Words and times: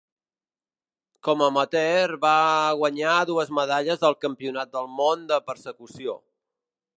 Com 1.27 1.43
amateur 1.47 2.13
va 2.23 2.31
guanyar 2.79 3.19
dues 3.33 3.53
medalles 3.59 4.07
al 4.09 4.17
Campionat 4.27 4.73
del 4.79 4.91
món 5.03 5.29
de 5.35 5.39
persecució. 5.53 6.19